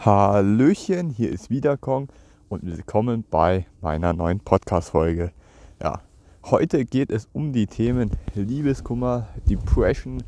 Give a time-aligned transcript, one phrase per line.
[0.00, 2.06] Hallöchen, hier ist wieder Kong
[2.48, 5.32] und willkommen bei meiner neuen Podcast-Folge.
[5.82, 6.02] Ja,
[6.44, 10.22] heute geht es um die Themen Liebeskummer, Depression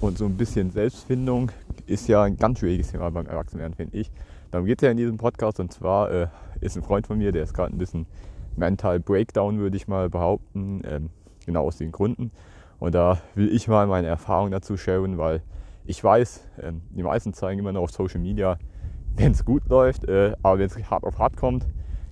[0.00, 1.52] und so ein bisschen Selbstfindung.
[1.84, 4.10] Ist ja ein ganz schwieriges Thema beim Erwachsenwerden, finde ich.
[4.52, 6.26] Darum geht es ja in diesem Podcast und zwar äh,
[6.62, 8.06] ist ein Freund von mir, der ist gerade ein bisschen
[8.56, 11.10] Mental Breakdown, würde ich mal behaupten, ähm,
[11.44, 12.30] genau aus den Gründen.
[12.78, 15.42] Und da will ich mal meine Erfahrung dazu sharen, weil
[15.84, 18.56] ich weiß, ähm, die meisten zeigen immer noch auf Social Media,
[19.16, 21.66] wenn es gut läuft, äh, aber wenn es hart auf hart kommt,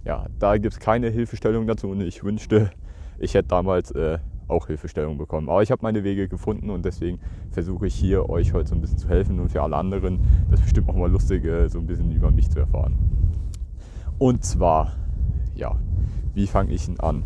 [0.04, 2.70] ja, da gibt es keine Hilfestellung dazu und ich wünschte,
[3.18, 5.48] ich hätte damals äh, auch Hilfestellung bekommen.
[5.48, 7.20] Aber ich habe meine Wege gefunden und deswegen
[7.50, 10.20] versuche ich hier euch heute so ein bisschen zu helfen und für alle anderen,
[10.50, 12.96] das ist bestimmt auch mal lustig, äh, so ein bisschen über mich zu erfahren.
[14.18, 14.94] Und zwar,
[15.54, 15.78] ja,
[16.34, 17.24] wie fange ich denn an?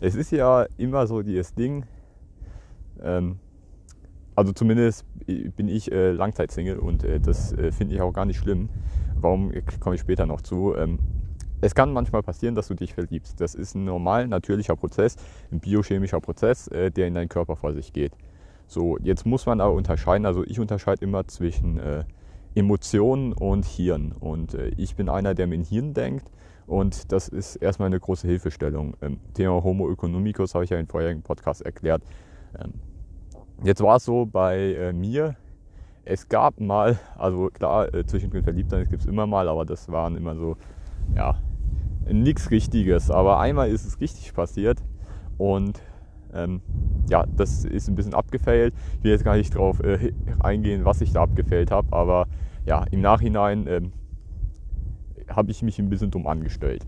[0.00, 1.84] Es ist ja immer so dieses Ding,
[3.02, 3.38] ähm,
[4.34, 8.38] also zumindest bin ich äh, Langzeitsingle und äh, das äh, finde ich auch gar nicht
[8.38, 8.68] schlimm.
[9.20, 10.74] Warum komme ich später noch zu?
[10.76, 10.98] Ähm,
[11.60, 13.40] es kann manchmal passieren, dass du dich verliebst.
[13.40, 15.16] Das ist ein normal, natürlicher Prozess,
[15.52, 18.12] ein biochemischer Prozess, äh, der in deinen Körper vor sich geht.
[18.66, 20.26] So, jetzt muss man aber unterscheiden.
[20.26, 22.04] Also ich unterscheide immer zwischen äh,
[22.54, 24.12] Emotionen und Hirn.
[24.12, 26.30] Und äh, ich bin einer, der mit dem Hirn denkt.
[26.66, 28.96] Und das ist erstmal eine große Hilfestellung.
[29.02, 32.02] Ähm, Thema Homo economicus habe ich ja in vorherigen Podcast erklärt.
[32.58, 32.74] Ähm,
[33.62, 35.36] jetzt war es so bei äh, mir,
[36.04, 39.88] es gab mal, also klar, äh, zwischendrin verliebt sein, gibt es immer mal, aber das
[39.90, 40.56] waren immer so,
[41.14, 41.38] ja,
[42.10, 43.10] nichts Richtiges.
[43.10, 44.82] Aber einmal ist es richtig passiert
[45.38, 45.80] und
[46.32, 46.62] ähm,
[47.08, 48.74] ja, das ist ein bisschen abgefailt.
[48.98, 52.26] Ich will jetzt gar nicht drauf äh, eingehen, was ich da abgefailt habe, aber
[52.66, 53.92] ja, im Nachhinein ähm,
[55.28, 56.86] habe ich mich ein bisschen dumm angestellt.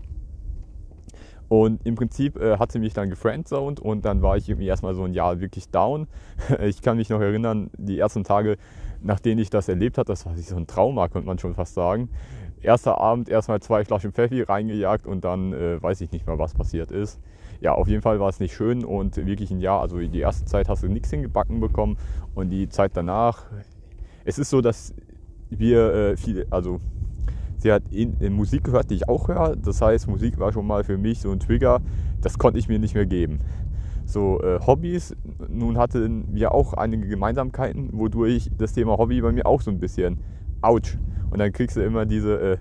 [1.53, 4.95] Und im Prinzip äh, hat sie mich dann gefriendzoned und dann war ich irgendwie erstmal
[4.95, 6.07] so ein Jahr wirklich down.
[6.63, 8.57] Ich kann mich noch erinnern, die ersten Tage,
[9.03, 12.09] nachdem ich das erlebt habe, das war so ein Trauma, könnte man schon fast sagen.
[12.63, 16.55] Erster Abend erstmal zwei Flaschen Pfeffi reingejagt und dann äh, weiß ich nicht mehr, was
[16.55, 17.19] passiert ist.
[17.61, 20.45] Ja, auf jeden Fall war es nicht schön und wirklich ein Jahr, also die erste
[20.45, 21.97] Zeit hast du nichts hingebacken bekommen
[22.33, 23.45] und die Zeit danach,
[24.25, 24.95] es ist so, dass
[25.51, 26.79] wir äh, viele, also
[27.63, 27.83] sie hat
[28.29, 29.55] Musik gehört, die ich auch höre.
[29.55, 31.81] Das heißt, Musik war schon mal für mich so ein Trigger,
[32.21, 33.39] das konnte ich mir nicht mehr geben.
[34.05, 35.15] So äh, Hobbys,
[35.47, 39.79] nun hatten wir auch einige Gemeinsamkeiten, wodurch das Thema Hobby bei mir auch so ein
[39.79, 40.19] bisschen
[40.61, 40.97] ouch.
[41.31, 42.57] Und dann kriegst du immer diese äh,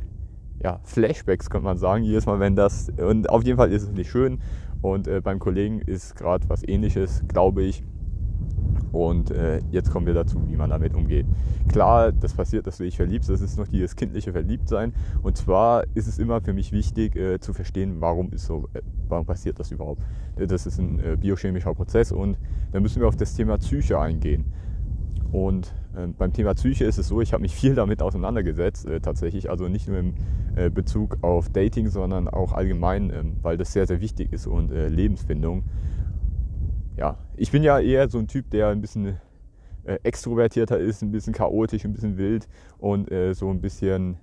[0.63, 2.91] ja, Flashbacks, könnte man sagen, jedes Mal, wenn das.
[2.91, 4.39] Und auf jeden Fall ist es nicht schön.
[4.83, 7.83] Und äh, beim Kollegen ist gerade was ähnliches, glaube ich.
[8.93, 11.27] Und äh, jetzt kommen wir dazu, wie man damit umgeht.
[11.69, 14.93] Klar, das passiert, dass du dich verliebst, das ist noch dieses kindliche Verliebtsein.
[15.23, 18.83] Und zwar ist es immer für mich wichtig äh, zu verstehen, warum ist so, äh,
[19.09, 20.03] warum passiert das überhaupt.
[20.37, 22.39] Das ist ein äh, biochemischer Prozess und
[22.73, 24.45] dann müssen wir auf das Thema Psyche eingehen.
[25.31, 29.01] Und äh, beim Thema Psyche ist es so, ich habe mich viel damit auseinandergesetzt, äh,
[29.01, 30.15] tatsächlich, also nicht nur im
[30.75, 35.63] Bezug auf Dating, sondern auch allgemein, ähm, weil das sehr, sehr wichtig ist und Lebensfindung
[36.97, 39.19] ja, ich bin ja eher so ein Typ, der ein bisschen
[39.85, 42.49] äh, extrovertierter ist, ein bisschen chaotisch, ein bisschen wild
[42.79, 44.17] und äh, so ein bisschen,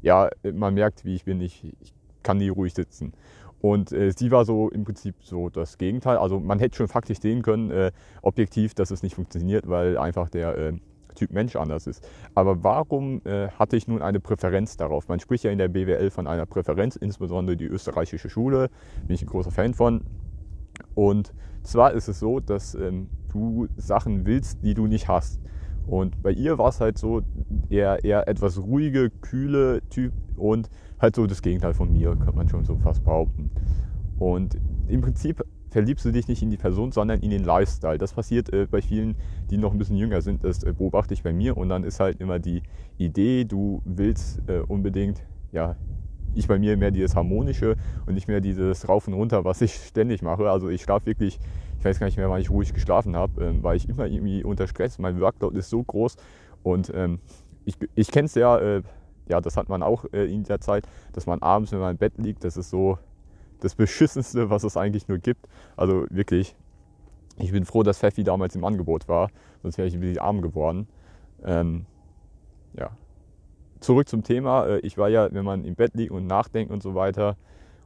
[0.00, 1.92] ja, man merkt, wie ich bin, ich, ich
[2.22, 3.12] kann nie ruhig sitzen.
[3.60, 6.16] Und äh, sie war so im Prinzip so das Gegenteil.
[6.16, 7.90] Also man hätte schon faktisch sehen können, äh,
[8.22, 10.72] objektiv, dass es nicht funktioniert, weil einfach der äh,
[11.16, 12.06] Typ Mensch anders ist.
[12.36, 15.08] Aber warum äh, hatte ich nun eine Präferenz darauf?
[15.08, 18.70] Man spricht ja in der BWL von einer Präferenz, insbesondere die österreichische Schule,
[19.06, 20.02] bin ich ein großer Fan von.
[20.94, 25.40] Und zwar ist es so, dass ähm, du Sachen willst, die du nicht hast.
[25.86, 27.22] Und bei ihr war es halt so,
[27.70, 30.68] eher, eher etwas ruhige, kühle Typ und
[31.00, 33.50] halt so das Gegenteil von mir, kann man schon so fast behaupten.
[34.18, 37.98] Und im Prinzip verliebst du dich nicht in die Person, sondern in den Lifestyle.
[37.98, 39.16] Das passiert äh, bei vielen,
[39.50, 40.44] die noch ein bisschen jünger sind.
[40.44, 41.56] Das äh, beobachte ich bei mir.
[41.56, 42.62] Und dann ist halt immer die
[42.96, 45.22] Idee, du willst äh, unbedingt
[45.52, 45.76] ja,
[46.34, 49.74] ich bei mir mehr dieses Harmonische und nicht mehr dieses Rauf und Runter, was ich
[49.74, 50.50] ständig mache.
[50.50, 51.38] Also ich schlafe wirklich,
[51.78, 54.44] ich weiß gar nicht mehr, wann ich ruhig geschlafen habe, ähm, weil ich immer irgendwie
[54.44, 56.16] unter Stress, mein Workload ist so groß
[56.62, 57.20] und ähm,
[57.64, 58.82] ich, ich kenne es ja, äh,
[59.28, 61.98] ja, das hat man auch äh, in der Zeit, dass man abends, wenn man im
[61.98, 62.98] Bett liegt, das ist so
[63.60, 65.46] das Beschissenste, was es eigentlich nur gibt.
[65.76, 66.56] Also wirklich,
[67.38, 69.30] ich bin froh, dass Pfeffi damals im Angebot war,
[69.62, 70.88] sonst wäre ich ein bisschen arm geworden.
[71.44, 71.86] Ähm,
[72.74, 72.90] ja,
[73.80, 74.66] zurück zum Thema.
[74.66, 77.36] Äh, ich war ja, wenn man im Bett liegt und nachdenkt und so weiter,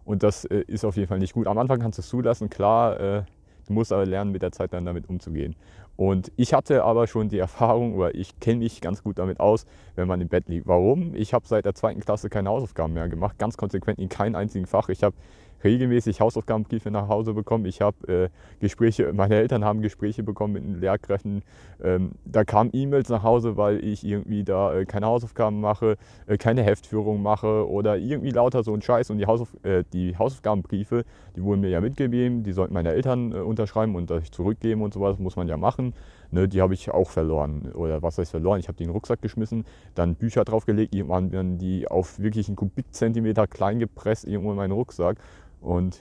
[0.05, 1.47] und das äh, ist auf jeden Fall nicht gut.
[1.47, 3.23] Am Anfang kannst du es zulassen, klar, äh,
[3.67, 5.55] du musst aber lernen, mit der Zeit dann damit umzugehen.
[5.97, 9.67] Und ich hatte aber schon die Erfahrung, oder ich kenne mich ganz gut damit aus,
[9.95, 10.67] wenn man im Bett liegt.
[10.67, 11.15] Warum?
[11.15, 14.67] Ich habe seit der zweiten Klasse keine Hausaufgaben mehr gemacht, ganz konsequent in keinem einzigen
[14.67, 14.89] Fach.
[14.89, 15.15] Ich habe
[15.65, 17.67] regelmäßig Hausaufgabenbriefe nach Hause bekommen.
[17.67, 18.29] Ich habe äh,
[18.61, 21.43] Gespräche, meine Eltern haben Gespräche bekommen mit den Lehrkräften.
[21.83, 26.37] Ähm, da kamen E-Mails nach Hause, weil ich irgendwie da äh, keine Hausaufgaben mache, äh,
[26.37, 29.11] keine Heftführung mache oder irgendwie lauter so ein Scheiß.
[29.11, 31.05] Und die, Hausauf äh, die Hausaufgabenbriefe,
[31.37, 34.95] die wurden mir ja mitgegeben, die sollten meine Eltern äh, unterschreiben und das zurückgeben und
[34.95, 35.95] sowas, muss man ja machen.
[36.33, 37.73] Ne, die habe ich auch verloren.
[37.75, 38.59] Oder was heißt verloren?
[38.59, 42.49] Ich habe die in den Rucksack geschmissen, dann Bücher draufgelegt, irgendwann werden die auf wirklich
[42.49, 45.19] einen Kubikzentimeter klein gepresst, irgendwo in meinen Rucksack.
[45.63, 46.01] Und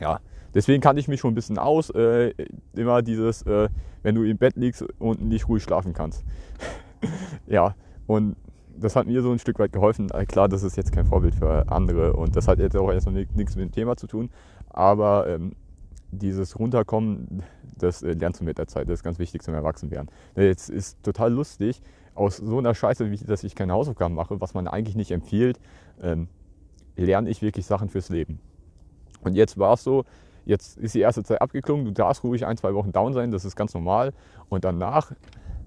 [0.00, 0.20] ja,
[0.54, 1.90] deswegen kannte ich mich schon ein bisschen aus.
[1.90, 2.32] Äh,
[2.74, 3.68] immer dieses, äh,
[4.02, 6.24] wenn du im Bett liegst und nicht ruhig schlafen kannst.
[7.46, 7.74] ja,
[8.06, 8.36] und
[8.78, 10.10] das hat mir so ein Stück weit geholfen.
[10.10, 13.26] Äh, klar, das ist jetzt kein Vorbild für andere und das hat jetzt auch erstmal
[13.34, 14.30] nichts mit dem Thema zu tun.
[14.70, 15.52] Aber ähm,
[16.10, 17.42] dieses Runterkommen,
[17.76, 18.88] das äh, lernst du mit der Zeit.
[18.88, 20.10] Das ist ganz wichtig zum Erwachsenwerden.
[20.36, 21.82] Jetzt ist total lustig,
[22.14, 25.60] aus so einer Scheiße, wie dass ich keine Hausaufgaben mache, was man eigentlich nicht empfiehlt,
[26.02, 26.28] ähm,
[26.96, 28.40] lerne ich wirklich Sachen fürs Leben.
[29.22, 30.04] Und jetzt war es so,
[30.44, 33.44] jetzt ist die erste Zeit abgeklungen, du darfst ruhig ein, zwei Wochen down sein, das
[33.44, 34.12] ist ganz normal.
[34.48, 35.12] Und danach,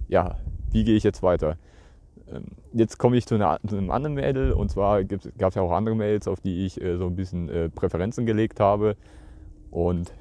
[0.07, 0.37] ja,
[0.71, 1.57] wie gehe ich jetzt weiter?
[2.31, 5.61] Ähm, jetzt komme ich zu, einer, zu, einem anderen Mädel und zwar gab es ja
[5.61, 8.95] auch andere Mails, auf die ich äh, so ein bisschen äh, Präferenzen gelegt habe.
[9.71, 10.13] Und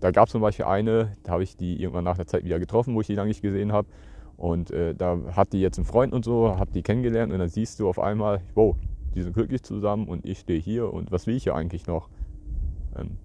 [0.00, 2.58] da gab es zum Beispiel eine, da habe ich die irgendwann nach der Zeit wieder
[2.58, 3.88] getroffen, wo ich die lange nicht gesehen habe.
[4.36, 7.48] Und äh, da hat die jetzt einen Freund und so, habe die kennengelernt und dann
[7.48, 8.74] siehst du auf einmal, wow,
[9.14, 12.08] die sind glücklich zusammen und ich stehe hier und was will ich hier eigentlich noch?
[12.96, 13.16] Ähm,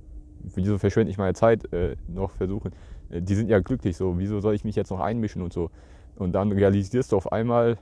[0.56, 2.72] wieso verschwende ich meine Zeit äh, noch versuchen?
[3.10, 5.72] Äh, die sind ja glücklich so, wieso soll ich mich jetzt noch einmischen und so?
[6.16, 7.78] Und dann realisierst du auf einmal,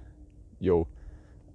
[0.60, 0.88] yo,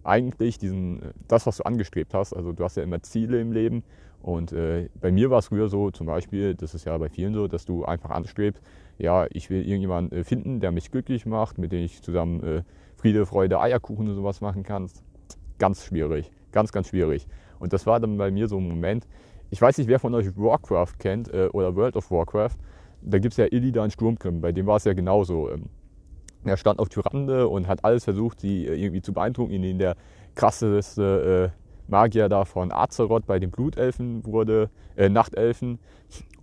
[0.04, 3.52] eigentlich diesen, äh, das, was du angestrebt hast, also du hast ja immer Ziele im
[3.52, 3.82] Leben
[4.20, 7.34] und äh, bei mir war es früher so, zum Beispiel, das ist ja bei vielen
[7.34, 8.62] so, dass du einfach anstrebst,
[8.98, 12.62] ja, ich will irgendjemanden äh, finden, der mich glücklich macht, mit dem ich zusammen äh,
[12.96, 14.90] Friede, Freude, Eierkuchen und sowas machen kann.
[15.58, 17.28] Ganz schwierig, ganz, ganz schwierig.
[17.60, 19.06] Und das war dann bei mir so ein Moment,
[19.50, 22.56] ich weiß nicht, wer von euch Warcraft kennt äh, oder World of Warcraft.
[23.00, 25.50] Da gibt es ja Illidan Sturmgrim, bei dem war es ja genauso.
[25.50, 25.66] Ähm,
[26.44, 29.96] er stand auf Tyrande und hat alles versucht, sie äh, irgendwie zu beeindrucken, ihn der
[30.34, 35.78] krasseste äh, Magier da von Azeroth bei den Blutelfen wurde, äh, Nachtelfen.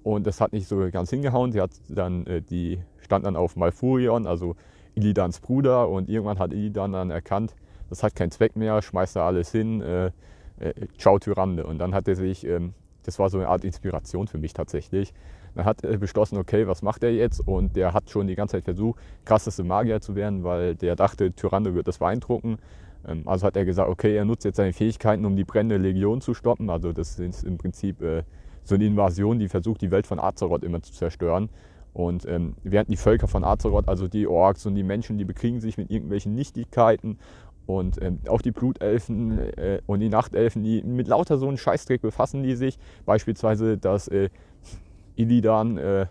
[0.04, 1.52] Und das hat nicht so ganz hingehauen.
[1.52, 4.56] Sie hat dann, äh, die stand dann auf Malfurion, also
[4.96, 5.90] Illidans Bruder.
[5.90, 7.56] Und irgendwann hat Illidan dann erkannt,
[7.90, 10.08] das hat keinen Zweck mehr, schmeißt da alles hin, äh,
[10.60, 11.66] äh, ciao Tyrande.
[11.66, 12.74] Und dann hat er sich ähm,
[13.08, 15.14] das war so eine Art Inspiration für mich tatsächlich.
[15.56, 17.40] Dann hat er beschlossen, okay, was macht er jetzt?
[17.40, 21.32] Und der hat schon die ganze Zeit versucht, krasseste Magier zu werden, weil der dachte,
[21.32, 22.58] Tyrande wird das beeindrucken.
[23.08, 26.22] Ähm, also hat er gesagt, okay, er nutzt jetzt seine Fähigkeiten, um die brennende Legion
[26.22, 26.70] zu stoppen.
[26.70, 28.24] Also das ist im Prinzip äh,
[28.64, 31.50] so eine Invasion, die versucht, die Welt von Azeroth immer zu zerstören.
[31.94, 35.62] Und ähm, während die Völker von Azeroth, also die Orks und die Menschen, die bekriegen
[35.62, 37.20] sich mit irgendwelchen Nichtigkeiten
[37.66, 42.02] und ähm, auch die Blutelfen äh, und die Nachtelfen, die mit lauter so einem Scheißdreck
[42.02, 42.78] befassen die sich.
[43.06, 44.30] Beispielsweise, dass äh,
[45.16, 46.06] Illidan äh,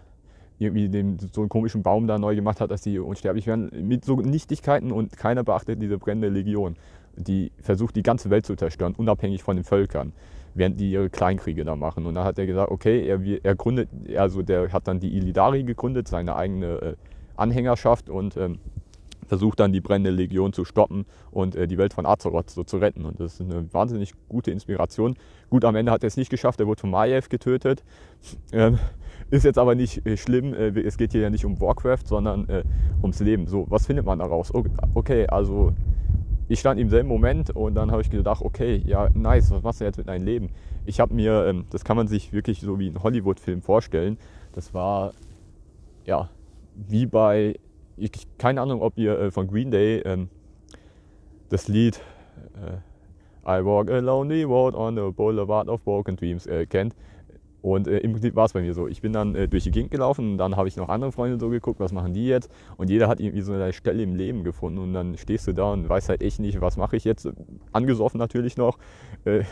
[0.59, 3.71] irgendwie den, so einen komischen Baum da neu gemacht hat, dass die unsterblich werden.
[3.87, 6.77] Mit so Nichtigkeiten und keiner beachtet diese brennende Legion.
[7.17, 10.13] Die versucht, die ganze Welt zu zerstören, unabhängig von den Völkern,
[10.55, 12.07] während die ihre Kleinkriege da machen.
[12.07, 15.63] Und dann hat er gesagt, okay, er, er gründet, also der hat dann die Illidari
[15.63, 16.95] gegründet, seine eigene äh,
[17.37, 18.59] Anhängerschaft und ähm,
[19.25, 22.79] versucht dann die brennende Legion zu stoppen und äh, die Welt von Azeroth so zu
[22.79, 23.05] retten.
[23.05, 25.17] Und das ist eine wahnsinnig gute Inspiration.
[25.51, 27.85] Gut, am Ende hat er es nicht geschafft, er wurde von Maiev getötet.
[28.53, 28.79] Ähm,
[29.31, 32.49] ist jetzt aber nicht äh, schlimm, äh, es geht hier ja nicht um Warcraft, sondern
[32.49, 32.63] äh,
[33.03, 33.47] ums Leben.
[33.47, 34.53] So, was findet man daraus?
[34.95, 35.73] Okay, also
[36.49, 39.81] ich stand im selben Moment und dann habe ich gedacht, okay, ja, nice, was machst
[39.81, 40.51] du jetzt mit deinem Leben?
[40.85, 44.19] Ich habe mir, ähm, das kann man sich wirklich so wie ein Hollywood-Film vorstellen.
[44.53, 45.13] Das war,
[46.05, 46.29] ja,
[46.75, 47.55] wie bei
[47.97, 50.29] ich, keine Ahnung, ob ihr äh, von Green Day ähm,
[51.49, 52.01] das Lied
[52.57, 52.79] äh,
[53.47, 56.95] I Walk a Lonely Road on the Boulevard of Broken Dreams äh, kennt.
[57.61, 58.89] Und äh, im Prinzip war es bei mir so.
[58.89, 61.39] Ich bin dann äh, durch die Gegend gelaufen und dann habe ich noch andere Freunde
[61.39, 62.51] so geguckt, was machen die jetzt?
[62.77, 65.73] Und jeder hat irgendwie so eine Stelle im Leben gefunden und dann stehst du da
[65.73, 67.27] und weißt halt echt nicht, was mache ich jetzt?
[67.73, 68.79] Angesoffen natürlich noch.
[69.25, 69.45] Äh,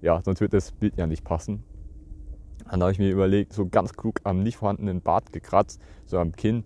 [0.00, 1.64] ja, sonst wird das Bild ja nicht passen.
[2.70, 6.32] Dann habe ich mir überlegt, so ganz klug am nicht vorhandenen Bart gekratzt, so am
[6.32, 6.64] Kinn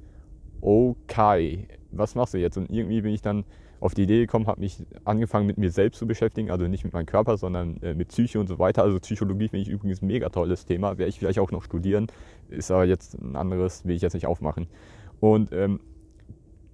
[0.60, 2.56] okay, was machst du jetzt?
[2.56, 3.44] Und irgendwie bin ich dann
[3.80, 6.92] auf die Idee gekommen, habe mich angefangen mit mir selbst zu beschäftigen, also nicht mit
[6.92, 8.82] meinem Körper, sondern äh, mit Psyche und so weiter.
[8.82, 12.08] Also Psychologie finde ich übrigens ein mega tolles Thema, werde ich vielleicht auch noch studieren,
[12.50, 14.66] ist aber jetzt ein anderes, will ich jetzt nicht aufmachen.
[15.18, 15.80] Und ähm,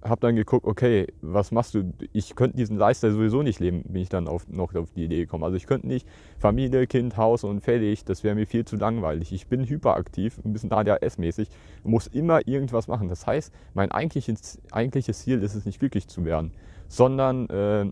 [0.03, 1.91] habe dann geguckt, okay, was machst du?
[2.13, 5.19] Ich könnte diesen Lifestyle sowieso nicht leben, bin ich dann auf, noch auf die Idee
[5.19, 5.43] gekommen.
[5.43, 9.31] Also ich könnte nicht Familie, Kind, Haus und fertig, das wäre mir viel zu langweilig.
[9.33, 11.49] Ich bin hyperaktiv, ein bisschen ADHS-mäßig,
[11.83, 13.09] muss immer irgendwas machen.
[13.09, 16.51] Das heißt, mein eigentliches, eigentliches Ziel ist es nicht glücklich zu werden,
[16.87, 17.91] sondern äh,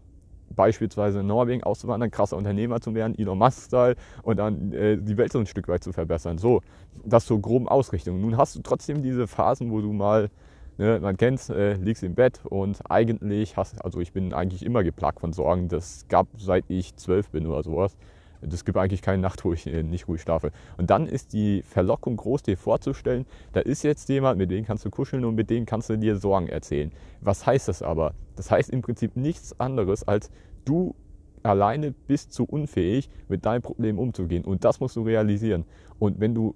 [0.55, 5.31] beispielsweise in Norwegen auszuwandern, krasser Unternehmer zu werden, Elon Musk-Style und dann äh, die Welt
[5.31, 6.37] so ein Stück weit zu verbessern.
[6.37, 6.61] So,
[7.03, 8.21] das zur groben Ausrichtung.
[8.21, 10.29] Nun hast du trotzdem diese Phasen, wo du mal
[10.77, 14.83] Ne, man kennt äh, liegst im Bett und eigentlich hast, also ich bin eigentlich immer
[14.83, 15.69] geplagt von Sorgen.
[15.69, 17.95] Das gab seit ich zwölf bin oder sowas.
[18.41, 20.51] Das gibt eigentlich keine Nacht, wo ich äh, nicht ruhig schlafe.
[20.77, 24.83] Und dann ist die Verlockung groß, dir vorzustellen, da ist jetzt jemand, mit dem kannst
[24.83, 26.91] du kuscheln und mit dem kannst du dir Sorgen erzählen.
[27.21, 28.13] Was heißt das aber?
[28.35, 30.29] Das heißt im Prinzip nichts anderes, als
[30.65, 30.93] du
[31.41, 34.43] alleine bist zu unfähig, mit deinem Problem umzugehen.
[34.43, 35.63] Und das musst du realisieren.
[35.99, 36.55] Und wenn du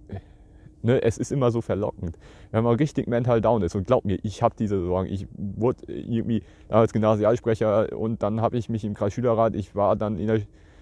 [0.82, 2.18] Ne, es ist immer so verlockend.
[2.52, 5.10] Wenn man richtig mental down ist und glaub mir, ich habe diese Sorgen.
[5.12, 10.18] Ich wurde irgendwie als Gymnasialsprecher und dann habe ich mich im Kreisschülerrat, ich war dann
[10.18, 10.42] in der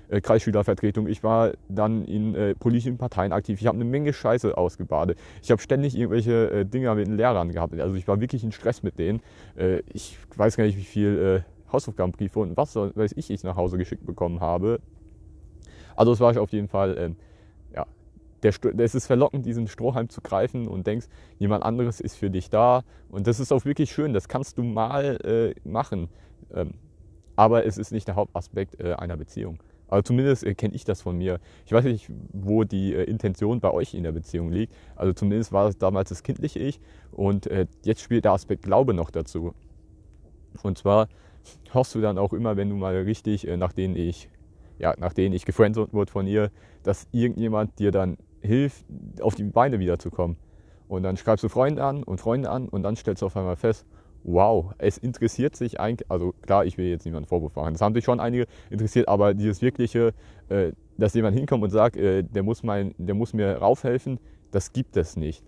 [0.10, 3.60] äh, Kreisschülervertretung, ich war dann in äh, politischen Parteien aktiv.
[3.60, 5.18] Ich habe eine Menge Scheiße ausgebadet.
[5.42, 7.80] Ich habe ständig irgendwelche äh, Dinger mit den Lehrern gehabt.
[7.80, 9.22] Also ich war wirklich in Stress mit denen.
[9.56, 13.56] Äh, ich weiß gar nicht, wie viel äh, Hausaufgabenbriefe und was weiß ich, ich nach
[13.56, 14.80] Hause geschickt bekommen habe.
[15.96, 17.16] Also es war auf jeden Fall ähm,
[18.44, 21.08] der, es ist verlockend, diesen Strohhalm zu greifen und denkst,
[21.40, 22.84] jemand anderes ist für dich da.
[23.10, 26.10] Und das ist auch wirklich schön, das kannst du mal äh, machen.
[26.54, 26.74] Ähm,
[27.36, 29.62] aber es ist nicht der Hauptaspekt äh, einer Beziehung.
[29.88, 31.40] Also zumindest äh, kenne ich das von mir.
[31.66, 34.74] Ich weiß nicht, wo die äh, Intention bei euch in der Beziehung liegt.
[34.96, 36.80] Also zumindest war es damals das kindliche Ich
[37.12, 39.54] und äh, jetzt spielt der Aspekt Glaube noch dazu.
[40.64, 41.08] Und zwar
[41.74, 44.30] hoffst du dann auch immer, wenn du mal richtig, äh, nach denen ich
[44.80, 46.52] ja, nach denen ich gefriendzoned wurde von ihr,
[46.84, 48.86] dass irgendjemand dir dann hilft,
[49.22, 50.38] auf die Beine wiederzukommen.
[50.88, 53.58] Und dann schreibst du Freunde an und Freunde an und dann stellst du auf einmal
[53.58, 53.86] fest,
[54.24, 57.94] wow, es interessiert sich eigentlich, also klar, ich will jetzt niemanden Vorwurf machen, das haben
[57.94, 60.14] sich schon einige interessiert, aber dieses wirkliche,
[60.50, 64.20] äh, dass jemand hinkommt und sagt, äh, der, muss mein, der muss mir raufhelfen,
[64.52, 65.44] das gibt es nicht.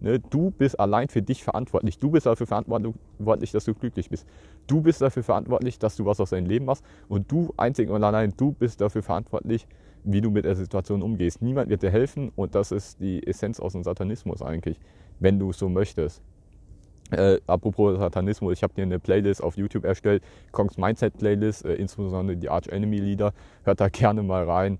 [0.00, 0.20] Ne?
[0.20, 1.98] Du bist allein für dich verantwortlich.
[1.98, 4.26] Du bist dafür verantwortlich, dass du glücklich bist.
[4.66, 6.84] Du bist dafür verantwortlich, dass du was aus deinem Leben machst.
[7.08, 9.66] Und du einzig und allein, du bist dafür verantwortlich,
[10.04, 11.42] wie du mit der Situation umgehst.
[11.42, 14.78] Niemand wird dir helfen und das ist die Essenz aus dem Satanismus eigentlich,
[15.18, 16.22] wenn du es so möchtest.
[17.10, 21.74] Äh, apropos Satanismus, ich habe dir eine Playlist auf YouTube erstellt, Kongs Mindset Playlist, äh,
[21.74, 23.32] insbesondere die Arch Enemy Lieder.
[23.64, 24.78] Hört da gerne mal rein.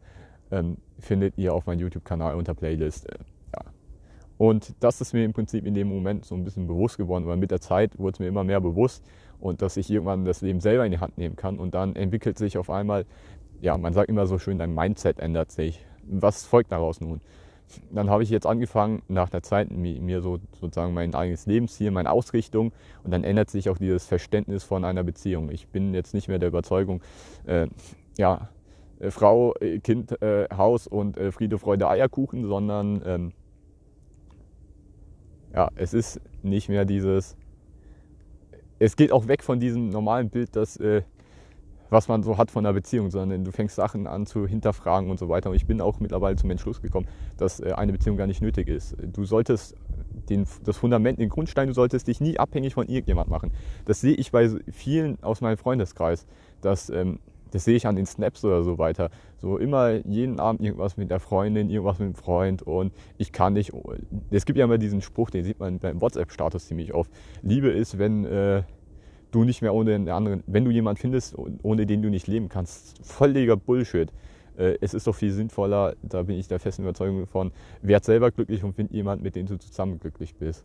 [0.51, 3.09] Ähm, findet ihr auf meinem YouTube-Kanal unter Playlist.
[3.09, 3.19] Äh,
[3.55, 3.65] ja.
[4.37, 7.37] Und das ist mir im Prinzip in dem Moment so ein bisschen bewusst geworden, weil
[7.37, 9.05] mit der Zeit wurde es mir immer mehr bewusst
[9.41, 11.59] und dass ich irgendwann das Leben selber in die Hand nehmen kann.
[11.59, 13.07] Und dann entwickelt sich auf einmal
[13.61, 15.85] ja, man sagt immer so schön, dein Mindset ändert sich.
[16.03, 17.21] Was folgt daraus nun?
[17.91, 22.11] Dann habe ich jetzt angefangen, nach der Zeit mir so sozusagen mein eigenes Lebensziel, meine
[22.11, 22.73] Ausrichtung
[23.05, 25.51] und dann ändert sich auch dieses Verständnis von einer Beziehung.
[25.51, 27.03] Ich bin jetzt nicht mehr der Überzeugung,
[27.45, 27.67] äh,
[28.17, 28.49] ja,
[29.01, 33.33] äh, Frau, äh, Kind, äh, Haus und äh, Friede, Freude, Eierkuchen, sondern ähm,
[35.55, 37.37] ja, es ist nicht mehr dieses,
[38.79, 41.03] es geht auch weg von diesem normalen Bild, dass äh,
[41.91, 45.19] was man so hat von einer Beziehung, sondern du fängst Sachen an zu hinterfragen und
[45.19, 45.51] so weiter.
[45.51, 48.69] Und ich bin auch mittlerweile zum Entschluss gekommen, dass äh, eine Beziehung gar nicht nötig
[48.69, 48.97] ist.
[49.01, 49.75] Du solltest
[50.29, 53.53] den, das Fundament, den Grundstein, du solltest dich nie abhängig von irgendjemand machen.
[53.85, 56.27] Das sehe ich bei vielen aus meinem Freundeskreis,
[56.61, 57.19] dass, ähm,
[57.51, 59.11] das sehe ich an den Snaps oder so weiter.
[59.39, 63.55] So immer jeden Abend irgendwas mit der Freundin, irgendwas mit dem Freund und ich kann
[63.55, 63.73] nicht.
[64.31, 67.11] Es gibt ja immer diesen Spruch, den sieht man beim WhatsApp-Status ziemlich oft.
[67.43, 68.65] Liebe ist, wenn äh,
[69.31, 72.49] du nicht mehr ohne den anderen, wenn du jemanden findest, ohne den du nicht leben
[72.49, 74.13] kannst, völliger Bullshit.
[74.57, 78.31] Äh, es ist doch viel sinnvoller, da bin ich der festen Überzeugung von, werd selber
[78.31, 80.65] glücklich und find jemanden, mit dem du zusammen glücklich bist.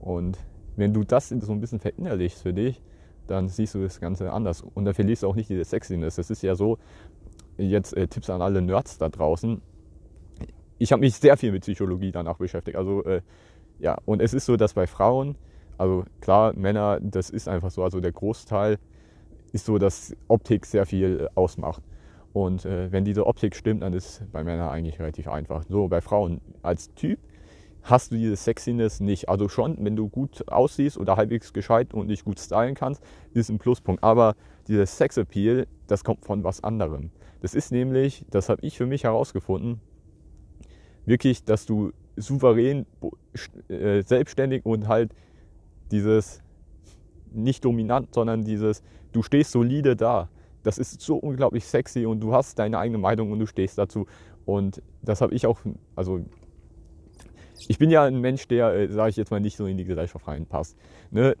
[0.00, 0.38] Und
[0.76, 2.82] wenn du das so ein bisschen verinnerlichst für dich,
[3.26, 4.62] dann siehst du das Ganze anders.
[4.62, 6.16] Und dann verlierst du auch nicht diese Sexiness.
[6.16, 6.78] Das ist ja so,
[7.58, 9.60] jetzt äh, Tipps an alle Nerds da draußen.
[10.78, 12.76] Ich habe mich sehr viel mit Psychologie danach beschäftigt.
[12.76, 13.20] Also äh,
[13.78, 15.36] ja, und es ist so, dass bei Frauen
[15.80, 17.82] also klar, Männer, das ist einfach so.
[17.82, 18.78] Also der Großteil
[19.52, 21.82] ist so, dass Optik sehr viel äh, ausmacht.
[22.34, 25.64] Und äh, wenn diese Optik stimmt, dann ist bei Männern eigentlich relativ einfach.
[25.68, 27.18] So, bei Frauen als Typ
[27.82, 29.30] hast du diese Sexiness nicht.
[29.30, 33.48] Also schon, wenn du gut aussiehst oder halbwegs gescheit und dich gut stylen kannst, ist
[33.48, 34.04] ein Pluspunkt.
[34.04, 34.36] Aber
[34.68, 37.10] dieser Sexappeal, das kommt von was anderem.
[37.40, 39.80] Das ist nämlich, das habe ich für mich herausgefunden,
[41.06, 42.84] wirklich, dass du souverän,
[43.68, 45.14] äh, selbstständig und halt
[45.90, 46.42] dieses
[47.32, 48.82] nicht dominant, sondern dieses,
[49.12, 50.28] du stehst solide da.
[50.62, 54.06] Das ist so unglaublich sexy und du hast deine eigene Meinung und du stehst dazu.
[54.44, 55.60] Und das habe ich auch,
[55.96, 56.20] also
[57.68, 59.84] ich bin ja ein Mensch, der, äh, sage ich jetzt mal, nicht so in die
[59.84, 60.76] Gesellschaft reinpasst.
[61.10, 61.36] Ne?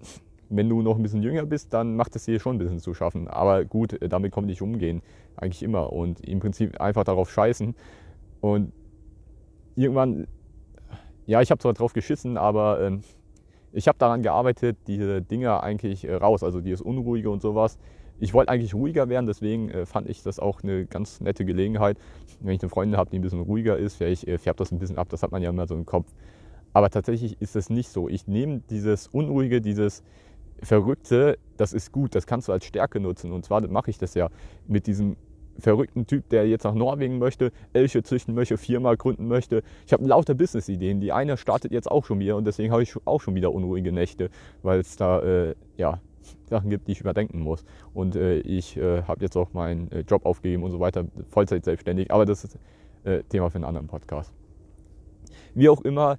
[0.50, 2.92] wenn du noch ein bisschen jünger bist, dann macht es dir schon ein bisschen zu
[2.92, 3.28] schaffen.
[3.28, 5.00] Aber gut, äh, damit kommt nicht umgehen.
[5.36, 5.92] Eigentlich immer.
[5.92, 7.74] Und im Prinzip einfach darauf scheißen.
[8.40, 8.72] Und
[9.76, 10.26] irgendwann,
[11.26, 13.02] ja, ich habe zwar drauf geschissen, aber ähm,
[13.72, 17.78] ich habe daran gearbeitet, diese Dinger eigentlich äh, raus, also dieses Unruhige und sowas.
[18.18, 21.96] Ich wollte eigentlich ruhiger werden, deswegen äh, fand ich das auch eine ganz nette Gelegenheit.
[22.40, 24.78] Wenn ich eine Freundin habe, die ein bisschen ruhiger ist, vielleicht äh, färbt das ein
[24.78, 26.12] bisschen ab, das hat man ja immer so im Kopf.
[26.72, 28.08] Aber tatsächlich ist es nicht so.
[28.08, 30.02] Ich nehme dieses Unruhige, dieses
[30.62, 33.32] Verrückte, das ist gut, das kannst du als Stärke nutzen.
[33.32, 34.28] Und zwar mache ich das ja
[34.66, 35.16] mit diesem
[35.58, 39.62] verrückten Typ, der jetzt nach Norwegen möchte, Elche züchten möchte, Firma gründen möchte.
[39.86, 41.00] Ich habe lauter Business-Ideen.
[41.00, 43.92] Die eine startet jetzt auch schon wieder und deswegen habe ich auch schon wieder unruhige
[43.92, 44.30] Nächte,
[44.62, 46.00] weil es da äh, ja,
[46.48, 47.64] Sachen gibt, die ich überdenken muss.
[47.94, 51.64] Und äh, ich äh, habe jetzt auch meinen äh, Job aufgegeben und so weiter, Vollzeit
[51.64, 52.10] selbstständig.
[52.10, 52.58] Aber das ist
[53.04, 54.32] äh, Thema für einen anderen Podcast.
[55.54, 56.18] Wie auch immer,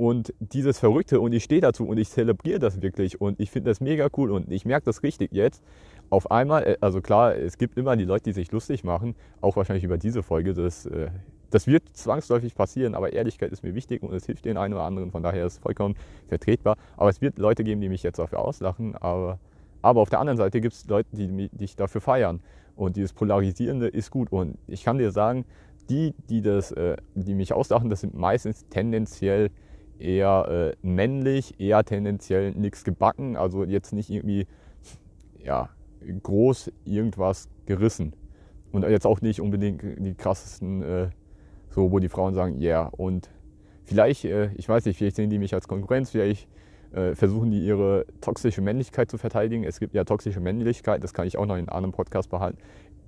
[0.00, 3.70] und dieses Verrückte, und ich stehe dazu und ich zelebriere das wirklich und ich finde
[3.70, 5.62] das mega cool und ich merke das richtig jetzt.
[6.10, 9.56] Auf einmal, äh, also klar, es gibt immer die Leute, die sich lustig machen, auch
[9.56, 10.52] wahrscheinlich über diese Folge.
[10.54, 11.08] Das, äh,
[11.50, 14.82] das wird zwangsläufig passieren, aber Ehrlichkeit ist mir wichtig und es hilft den einen oder
[14.82, 15.94] anderen, von daher ist es vollkommen
[16.26, 16.76] vertretbar.
[16.96, 19.38] Aber es wird Leute geben, die mich jetzt dafür auslachen, aber,
[19.82, 22.40] aber auf der anderen Seite gibt es Leute, die dich dafür feiern.
[22.74, 24.32] Und dieses Polarisierende ist gut.
[24.32, 25.44] Und ich kann dir sagen,
[25.90, 29.50] die, die, das, äh, die mich auslachen, das sind meistens tendenziell
[29.98, 34.46] eher männlich, eher tendenziell nichts gebacken, also jetzt nicht irgendwie
[35.44, 35.68] ja,
[36.22, 38.14] groß irgendwas gerissen.
[38.72, 41.10] Und jetzt auch nicht unbedingt die krassesten, äh,
[41.70, 42.82] so wo die Frauen sagen, ja.
[42.82, 42.92] Yeah.
[42.96, 43.30] Und
[43.84, 46.48] vielleicht, äh, ich weiß nicht, vielleicht sehen die mich als Konkurrenz, vielleicht
[46.92, 49.64] äh, versuchen die ihre toxische Männlichkeit zu verteidigen.
[49.64, 52.30] Es gibt ja toxische Männlichkeit, das kann ich auch noch in einem anderen Podcast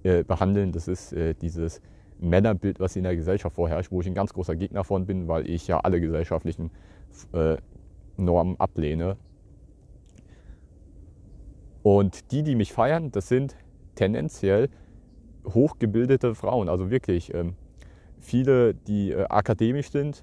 [0.02, 0.72] äh, behandeln.
[0.72, 1.80] Das ist äh, dieses
[2.18, 5.48] Männerbild, was in der Gesellschaft vorherrscht, wo ich ein ganz großer Gegner von bin, weil
[5.48, 6.70] ich ja alle gesellschaftlichen
[7.32, 7.56] äh,
[8.16, 9.16] Normen ablehne.
[11.82, 13.56] Und die, die mich feiern, das sind
[13.94, 14.68] tendenziell
[15.46, 17.54] hochgebildete Frauen, also wirklich ähm,
[18.20, 20.22] viele, die äh, akademisch sind.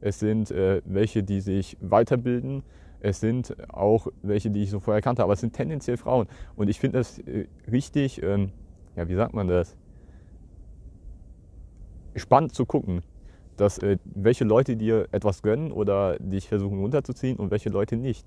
[0.00, 2.62] Es sind äh, welche, die sich weiterbilden.
[3.00, 6.26] Es sind auch welche, die ich so vorher kannte, aber es sind tendenziell Frauen.
[6.54, 8.52] Und ich finde das äh, richtig, ähm,
[8.94, 9.76] ja, wie sagt man das?
[12.16, 13.02] spannend zu gucken,
[13.56, 18.26] dass äh, welche Leute dir etwas gönnen oder dich versuchen runterzuziehen und welche Leute nicht.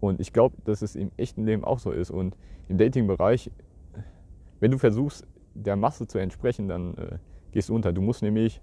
[0.00, 2.10] Und ich glaube, dass es im echten Leben auch so ist.
[2.10, 2.36] Und
[2.68, 3.50] im Dating-Bereich,
[4.60, 7.18] wenn du versuchst, der Masse zu entsprechen, dann äh,
[7.52, 7.92] gehst du unter.
[7.92, 8.60] Du musst nämlich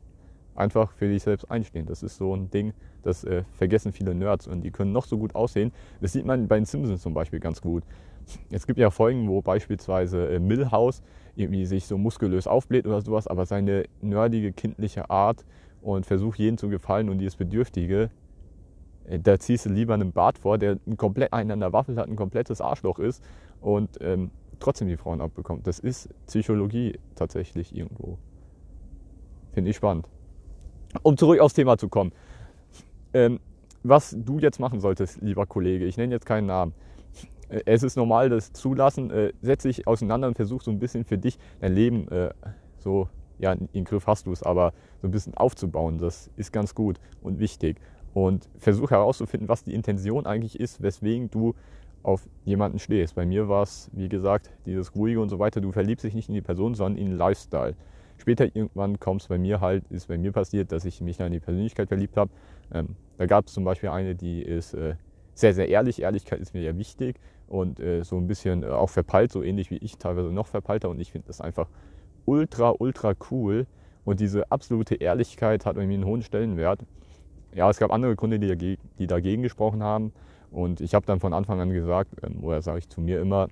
[0.55, 1.85] einfach für dich selbst einstehen.
[1.85, 5.17] Das ist so ein Ding, das äh, vergessen viele Nerds und die können noch so
[5.17, 5.71] gut aussehen.
[6.01, 7.83] Das sieht man bei den Simpsons zum Beispiel ganz gut.
[8.49, 11.01] Es gibt ja Folgen, wo beispielsweise äh, Millhouse
[11.35, 15.45] irgendwie sich so muskulös aufbläht oder sowas, aber seine nerdige, kindliche Art
[15.81, 18.09] und versucht jeden zu gefallen und dieses Bedürftige,
[19.07, 22.07] da ziehst du lieber einen Bart vor, der ein komplett einen an der Waffel hat,
[22.07, 23.23] ein komplettes Arschloch ist
[23.61, 25.67] und ähm, trotzdem die Frauen abbekommt.
[25.67, 28.17] Das ist Psychologie tatsächlich irgendwo.
[29.53, 30.07] Finde ich spannend.
[31.03, 32.11] Um zurück aufs Thema zu kommen.
[33.13, 33.39] Ähm,
[33.83, 36.73] was du jetzt machen solltest, lieber Kollege, ich nenne jetzt keinen Namen.
[37.49, 39.11] Äh, es ist normal, das zulassen.
[39.11, 42.31] Äh, setz dich auseinander und versuch so ein bisschen für dich dein Leben äh,
[42.77, 45.97] so, ja, in den Griff hast du es, aber so ein bisschen aufzubauen.
[45.97, 47.79] Das ist ganz gut und wichtig.
[48.17, 51.53] Und versuch herauszufinden, was die Intention eigentlich ist, weswegen du
[52.01, 53.13] auf jemanden stehst.
[53.13, 55.61] Bei mir war es, wie gesagt, dieses Ruhige und so weiter.
[55.61, 57.75] Du verliebst dich nicht in die Person, sondern in den Lifestyle.
[58.17, 61.31] Später irgendwann kommt es bei mir halt, ist bei mir passiert, dass ich mich in
[61.31, 62.31] die Persönlichkeit verliebt habe.
[62.73, 64.95] Ähm, da gab es zum Beispiel eine, die ist äh,
[65.35, 66.01] sehr, sehr ehrlich.
[66.01, 69.69] Ehrlichkeit ist mir ja wichtig und äh, so ein bisschen äh, auch verpeilt, so ähnlich
[69.69, 70.89] wie ich, teilweise noch verpeilter.
[70.89, 71.69] Und ich finde das einfach
[72.25, 73.67] ultra, ultra cool.
[74.05, 76.79] Und diese absolute Ehrlichkeit hat irgendwie einen hohen Stellenwert.
[77.53, 80.11] Ja, es gab andere Kunden, die, dagegen, die dagegen gesprochen haben.
[80.51, 83.47] Und ich habe dann von Anfang an gesagt, ähm, oder sage ich zu mir immer,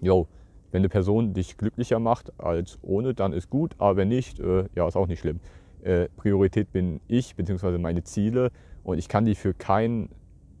[0.00, 0.28] yo,
[0.70, 4.64] wenn eine Person dich glücklicher macht als ohne, dann ist gut, aber wenn nicht, äh,
[4.74, 5.40] ja, ist auch nicht schlimm.
[5.82, 8.50] Äh, Priorität bin ich, beziehungsweise meine Ziele
[8.84, 10.10] und ich kann die für keinen,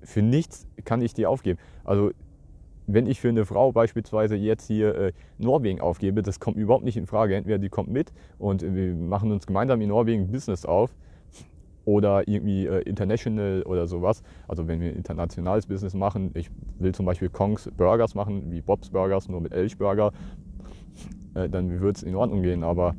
[0.02, 1.58] für nichts kann ich die aufgeben.
[1.84, 2.10] Also
[2.86, 6.96] wenn ich für eine Frau beispielsweise jetzt hier äh, Norwegen aufgebe, das kommt überhaupt nicht
[6.96, 7.34] in Frage.
[7.34, 10.94] Entweder die kommt mit und wir machen uns gemeinsam in Norwegen Business auf
[11.86, 14.22] oder irgendwie äh, international oder sowas.
[14.48, 18.90] Also wenn wir internationales Business machen, ich will zum Beispiel Kongs Burgers machen, wie Bob's
[18.90, 20.12] Burgers, nur mit Elchburger,
[21.34, 22.64] äh, dann wird es in Ordnung gehen.
[22.64, 22.94] Aber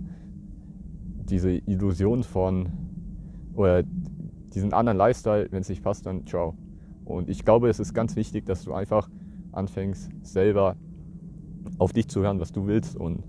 [1.29, 2.69] diese Illusion von
[3.55, 3.83] oder
[4.53, 6.55] diesen anderen Lifestyle, wenn es nicht passt, dann ciao.
[7.03, 9.09] Und ich glaube, es ist ganz wichtig, dass du einfach
[9.51, 10.77] anfängst, selber
[11.77, 12.95] auf dich zu hören, was du willst.
[12.95, 13.23] Und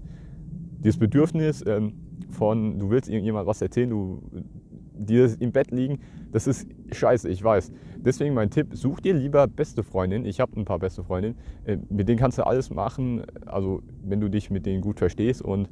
[0.85, 1.95] dieses Bedürfnis ähm,
[2.31, 4.23] von, du willst irgendjemand was erzählen, du
[4.99, 6.01] dieses im Bett liegen,
[6.33, 7.73] das ist scheiße, ich weiß.
[7.97, 10.27] Deswegen mein Tipp, such dir lieber beste Freundinnen.
[10.27, 11.37] Ich habe ein paar beste Freundinnen.
[11.65, 15.43] Äh, mit denen kannst du alles machen, also wenn du dich mit denen gut verstehst
[15.43, 15.69] und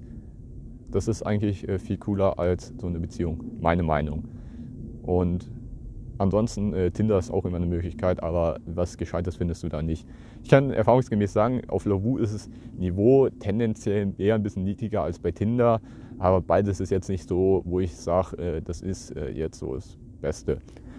[0.91, 4.25] das ist eigentlich äh, viel cooler als so eine Beziehung, meine Meinung.
[5.03, 5.51] Und
[6.19, 10.07] ansonsten, äh, Tinder ist auch immer eine Möglichkeit, aber was Gescheites findest du da nicht.
[10.43, 15.19] Ich kann erfahrungsgemäß sagen, auf Lavu ist das Niveau tendenziell eher ein bisschen niedriger als
[15.19, 15.81] bei Tinder,
[16.19, 19.75] aber beides ist jetzt nicht so, wo ich sage, äh, das ist äh, jetzt so
[19.75, 20.59] das Beste.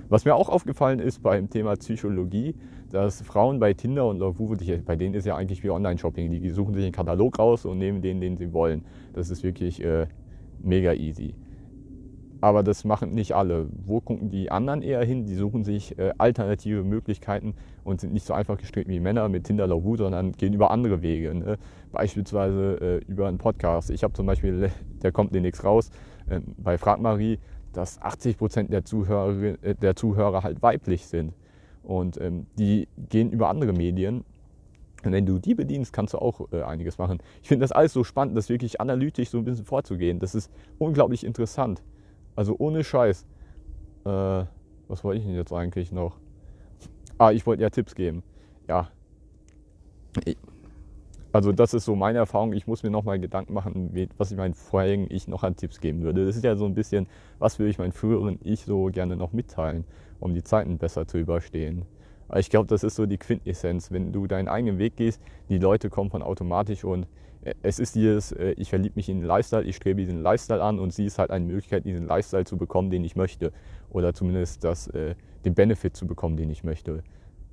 [0.10, 2.56] Was mir auch aufgefallen ist beim Thema Psychologie,
[2.92, 6.74] dass Frauen bei Tinder und Lavu, bei denen ist ja eigentlich wie Online-Shopping, die suchen
[6.74, 8.86] sich einen Katalog raus und nehmen den, den sie wollen.
[9.14, 10.08] Das ist wirklich äh,
[10.64, 11.36] mega easy.
[12.42, 13.68] Aber das machen nicht alle.
[13.72, 15.26] Wo gucken die anderen eher hin?
[15.26, 19.46] Die suchen sich äh, alternative Möglichkeiten und sind nicht so einfach gestrickt wie Männer mit
[19.46, 21.34] Tinder Lavu, sondern gehen über andere Wege.
[21.34, 21.58] Ne?
[21.92, 23.90] Beispielsweise äh, über einen Podcast.
[23.90, 24.72] Ich habe zum Beispiel,
[25.02, 25.90] der kommt demnächst raus,
[26.28, 27.40] äh, bei Frag Marie,
[27.74, 31.34] dass 80 Prozent der Zuhörer, äh, der Zuhörer halt weiblich sind.
[31.84, 34.26] Und ähm, die gehen über andere Medien.
[35.04, 37.20] Und wenn du die bedienst, kannst du auch äh, einiges machen.
[37.42, 40.20] Ich finde das alles so spannend, das wirklich analytisch so ein bisschen vorzugehen.
[40.20, 41.82] Das ist unglaublich interessant.
[42.38, 43.26] Also ohne Scheiß.
[44.06, 46.18] Äh, was wollte ich denn jetzt eigentlich noch?
[47.18, 48.22] Ah, ich wollte ja Tipps geben.
[48.70, 48.90] Ja.
[51.32, 52.54] Also das ist so meine Erfahrung.
[52.54, 56.04] Ich muss mir nochmal Gedanken machen, was ich meinen vorherigen Ich noch an Tipps geben
[56.04, 56.28] würde.
[56.28, 57.08] Das ist ja so ein bisschen,
[57.40, 59.84] was würde ich meinen früheren Ich so gerne noch mitteilen,
[60.20, 61.86] um die Zeiten besser zu überstehen.
[62.36, 63.92] Ich glaube, das ist so die Quintessenz.
[63.92, 67.08] Wenn du deinen eigenen Weg gehst, die Leute kommen von automatisch und
[67.62, 70.80] es ist dieses, äh, ich verliebe mich in den Lifestyle, ich strebe diesen Lifestyle an
[70.80, 73.52] und sie ist halt eine Möglichkeit, diesen Lifestyle zu bekommen, den ich möchte.
[73.90, 77.04] Oder zumindest das, äh, den Benefit zu bekommen, den ich möchte.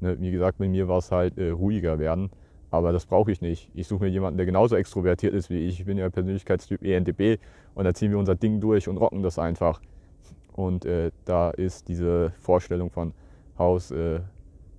[0.00, 2.30] Ne, wie gesagt, bei mir war es halt äh, ruhiger werden,
[2.70, 3.70] aber das brauche ich nicht.
[3.74, 5.80] Ich suche mir jemanden, der genauso extrovertiert ist wie ich.
[5.80, 7.38] Ich bin ja Persönlichkeitstyp ENTP
[7.74, 9.80] und da ziehen wir unser Ding durch und rocken das einfach.
[10.52, 10.87] Und
[11.24, 13.12] da ist diese Vorstellung von
[13.59, 13.92] Haus,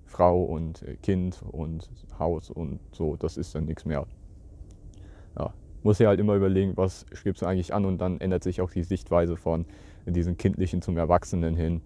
[0.06, 4.06] Frau und Kind und Haus und so, das ist dann nichts mehr
[5.38, 8.62] ja, muss ja halt immer überlegen, was strebst du eigentlich an und dann ändert sich
[8.62, 9.66] auch die Sichtweise von
[10.06, 11.82] diesem Kindlichen zum Erwachsenen hin,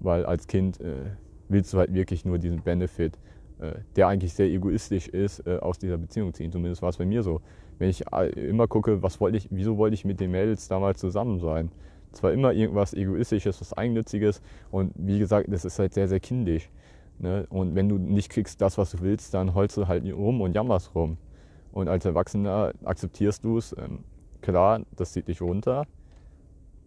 [0.00, 1.10] weil als Kind äh,
[1.48, 3.18] willst du halt wirklich nur diesen Benefit,
[3.58, 6.52] äh, der eigentlich sehr egoistisch ist, äh, aus dieser Beziehung ziehen.
[6.52, 7.40] Zumindest war es bei mir so.
[7.78, 11.00] Wenn ich äh, immer gucke, was wollte ich, wieso wollte ich mit den Mädels damals
[11.00, 11.70] zusammen sein?
[12.12, 14.40] Es war immer irgendwas Egoistisches, was Eigennütziges
[14.70, 16.70] und wie gesagt, das ist halt sehr, sehr kindisch.
[17.18, 17.46] Ne?
[17.50, 20.54] Und wenn du nicht kriegst das, was du willst, dann holst du halt rum und
[20.54, 21.16] jammerst rum.
[21.74, 24.04] Und als Erwachsener akzeptierst du es, ähm,
[24.42, 25.88] klar, das zieht dich runter.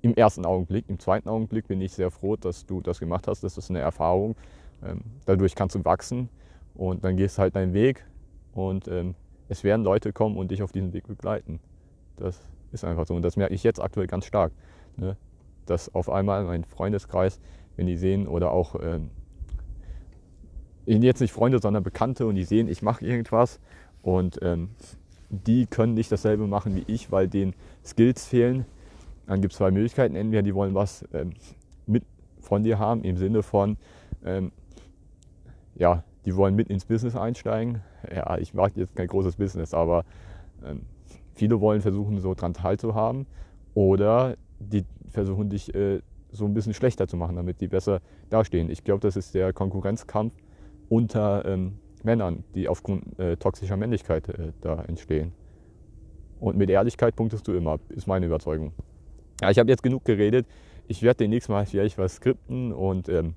[0.01, 3.43] Im ersten Augenblick, im zweiten Augenblick bin ich sehr froh, dass du das gemacht hast.
[3.43, 4.37] Das ist eine Erfahrung.
[4.81, 6.29] Ähm, dadurch kannst du wachsen
[6.73, 8.05] und dann gehst halt deinen Weg
[8.53, 9.15] und ähm,
[9.49, 11.59] es werden Leute kommen und dich auf diesen Weg begleiten.
[12.15, 12.39] Das
[12.71, 14.53] ist einfach so und das merke ich jetzt aktuell ganz stark.
[14.95, 15.17] Ne?
[15.65, 17.41] Dass auf einmal mein Freundeskreis,
[17.75, 18.75] wenn die sehen oder auch
[20.85, 23.59] jetzt nicht Freunde, sondern Bekannte und die sehen, ich mache irgendwas
[24.07, 24.69] und ähm,
[25.29, 28.65] die können nicht dasselbe machen wie ich, weil denen Skills fehlen.
[29.25, 30.15] Dann gibt es zwei Möglichkeiten.
[30.15, 31.33] Entweder die wollen was ähm,
[31.87, 32.05] mit
[32.39, 33.75] von dir haben, im Sinne von,
[34.23, 34.53] ähm,
[35.75, 37.81] ja, die wollen mit ins Business einsteigen.
[38.09, 40.05] Ja, ich mache jetzt kein großes Business, aber
[40.65, 40.83] ähm,
[41.33, 43.25] viele wollen versuchen, so dran teilzuhaben.
[43.73, 45.99] Oder die versuchen dich äh,
[46.31, 48.69] so ein bisschen schlechter zu machen, damit die besser dastehen.
[48.69, 50.33] Ich glaube, das ist der Konkurrenzkampf
[50.87, 55.33] unter ähm, Männern, die aufgrund äh, toxischer Männlichkeit äh, da entstehen.
[56.39, 58.71] Und mit Ehrlichkeit punktest du immer, ist meine Überzeugung.
[59.41, 60.47] Ja, ich habe jetzt genug geredet.
[60.87, 63.35] Ich werde demnächst mal vielleicht was skripten und ähm,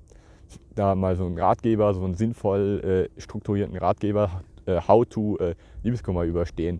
[0.75, 5.55] da mal so einen Ratgeber, so einen sinnvoll äh, strukturierten Ratgeber, äh, how to äh,
[5.83, 6.79] Liebeskummer überstehen,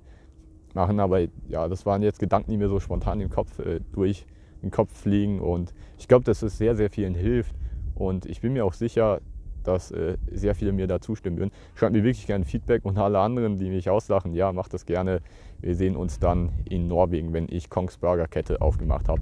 [0.74, 1.00] machen.
[1.00, 4.26] Aber ja, das waren jetzt Gedanken, die mir so spontan im Kopf äh, durch
[4.62, 5.40] den Kopf fliegen.
[5.40, 7.56] Und ich glaube, dass es sehr, sehr vielen hilft.
[7.96, 9.20] Und ich bin mir auch sicher,
[9.64, 11.52] dass äh, sehr viele mir da zustimmen würden.
[11.76, 15.22] Schreibt mir wirklich gerne Feedback und alle anderen, die mich auslachen, ja, macht das gerne.
[15.60, 19.22] Wir sehen uns dann in Norwegen, wenn ich Kongs Burger Kette aufgemacht habe.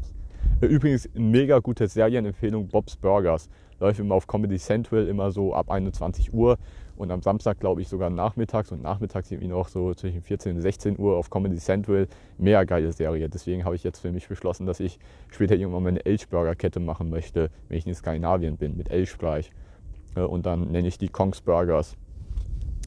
[0.62, 3.50] Äh, übrigens, mega gute Serienempfehlung, Bob's Burgers.
[3.80, 6.58] Läuft immer auf Comedy Central, immer so ab 21 Uhr.
[6.98, 10.62] Und am Samstag, glaube ich, sogar nachmittags und nachmittags irgendwie noch so zwischen 14 und
[10.62, 12.08] 16 Uhr auf Comedy Central.
[12.38, 13.30] Mega geile Serie.
[13.30, 15.00] Deswegen habe ich jetzt für mich beschlossen, dass ich
[15.30, 19.48] später irgendwann meine Elchburger-Kette machen möchte, wenn ich in Skandinavien bin, mit Elchfleisch.
[19.48, 19.69] Äh,
[20.16, 21.96] und dann nenne ich die Kongs Burgers.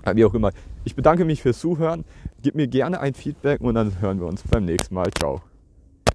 [0.04, 0.50] Äh, wie auch immer.
[0.84, 2.04] Ich bedanke mich fürs Zuhören.
[2.42, 5.10] Gib mir gerne ein Feedback und dann hören wir uns beim nächsten Mal.
[5.18, 5.42] Ciao.